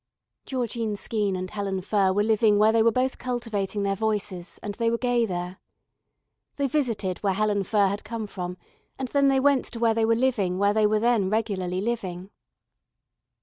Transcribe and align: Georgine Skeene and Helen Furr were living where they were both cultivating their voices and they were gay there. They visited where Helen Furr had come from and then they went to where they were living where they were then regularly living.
Georgine 0.47 0.95
Skeene 0.95 1.35
and 1.35 1.51
Helen 1.51 1.79
Furr 1.79 2.11
were 2.11 2.23
living 2.23 2.57
where 2.57 2.71
they 2.71 2.81
were 2.81 2.91
both 2.91 3.19
cultivating 3.19 3.83
their 3.83 3.95
voices 3.95 4.57
and 4.63 4.73
they 4.73 4.89
were 4.89 4.97
gay 4.97 5.27
there. 5.27 5.59
They 6.55 6.65
visited 6.67 7.19
where 7.19 7.35
Helen 7.35 7.63
Furr 7.63 7.85
had 7.87 8.03
come 8.03 8.25
from 8.25 8.57
and 8.97 9.09
then 9.09 9.27
they 9.27 9.39
went 9.39 9.65
to 9.65 9.79
where 9.79 9.93
they 9.93 10.05
were 10.05 10.15
living 10.15 10.57
where 10.57 10.73
they 10.73 10.87
were 10.87 10.99
then 10.99 11.29
regularly 11.29 11.81
living. 11.81 12.31